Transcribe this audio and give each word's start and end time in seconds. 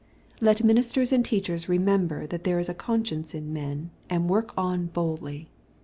Let 0.39 0.63
ministers 0.63 1.11
and 1.13 1.23
teachers 1.23 1.69
remember 1.69 2.25
that 2.25 2.43
there 2.43 2.57
is 2.57 2.67
a 2.67 2.73
conscience 2.73 3.35
in 3.35 3.53
men, 3.53 3.91
and 4.09 4.27
work 4.27 4.51
on 4.57 4.87
boldly. 4.87 5.47